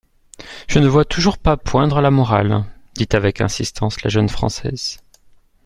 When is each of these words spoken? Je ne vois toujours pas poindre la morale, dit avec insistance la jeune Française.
Je 0.67 0.79
ne 0.79 0.87
vois 0.87 1.05
toujours 1.05 1.37
pas 1.37 1.57
poindre 1.57 2.01
la 2.01 2.09
morale, 2.09 2.65
dit 2.95 3.07
avec 3.13 3.39
insistance 3.39 4.01
la 4.01 4.09
jeune 4.09 4.29
Française. 4.29 4.97